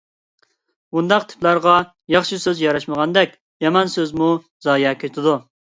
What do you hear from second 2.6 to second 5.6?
ياراشمىغاندەك، يامان سۆزمۇ زايە كېتىدۇ.